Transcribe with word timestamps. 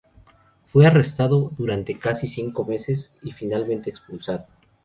Fue 0.65 0.87
arrestado 0.87 1.51
durante 1.59 1.99
casi 1.99 2.27
cinco 2.27 2.65
meses 2.65 3.11
y 3.21 3.33
finalmente 3.33 3.91
expulsado. 3.91 4.47